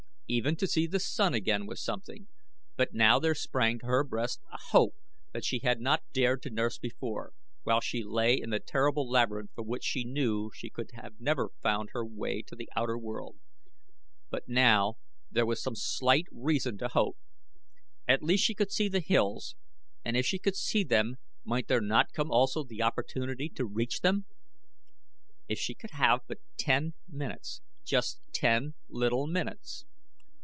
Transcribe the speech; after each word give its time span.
Even 0.33 0.55
to 0.55 0.65
see 0.65 0.87
the 0.87 0.97
sun 1.01 1.33
again 1.33 1.65
was 1.67 1.83
something, 1.83 2.29
but 2.77 2.93
now 2.93 3.19
there 3.19 3.35
sprang 3.35 3.77
to 3.79 3.85
her 3.87 4.01
breast 4.01 4.39
a 4.49 4.57
hope 4.69 4.95
that 5.33 5.43
she 5.43 5.59
had 5.59 5.81
not 5.81 6.03
dared 6.13 6.41
to 6.41 6.49
nurse 6.49 6.77
before, 6.77 7.33
while 7.63 7.81
she 7.81 8.01
lay 8.01 8.39
in 8.41 8.49
the 8.49 8.61
terrible 8.61 9.09
labyrinth 9.11 9.51
from 9.53 9.67
which 9.67 9.83
she 9.83 10.05
knew 10.05 10.49
she 10.55 10.69
could 10.69 10.89
never 11.19 11.49
have 11.51 11.61
found 11.61 11.89
her 11.91 12.05
way 12.05 12.41
to 12.43 12.55
the 12.55 12.69
outer 12.77 12.97
world; 12.97 13.39
but 14.29 14.47
now 14.47 14.95
there 15.29 15.45
was 15.45 15.61
some 15.61 15.75
slight 15.75 16.27
reason 16.31 16.77
to 16.77 16.87
hope. 16.87 17.17
At 18.07 18.23
least 18.23 18.45
she 18.45 18.55
could 18.55 18.71
see 18.71 18.87
the 18.87 19.01
hills 19.01 19.55
and 20.05 20.15
if 20.15 20.25
she 20.25 20.39
could 20.39 20.55
see 20.55 20.85
them 20.85 21.17
might 21.43 21.67
there 21.67 21.81
not 21.81 22.13
come 22.13 22.31
also 22.31 22.63
the 22.63 22.81
opportunity 22.81 23.49
to 23.49 23.65
reach 23.65 23.99
them? 23.99 24.27
If 25.49 25.59
she 25.59 25.75
could 25.75 25.91
have 25.91 26.21
but 26.25 26.39
ten 26.55 26.93
minutes 27.05 27.59
just 27.83 28.21
ten 28.31 28.75
little 28.87 29.27
minutes! 29.27 29.83